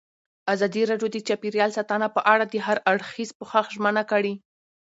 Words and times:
ازادي 0.53 0.81
راډیو 0.89 1.07
د 1.11 1.17
چاپیریال 1.27 1.71
ساتنه 1.77 2.07
په 2.15 2.21
اړه 2.33 2.45
د 2.47 2.55
هر 2.65 2.77
اړخیز 2.91 3.29
پوښښ 3.39 3.65
ژمنه 3.75 4.03
کړې. 4.11 4.33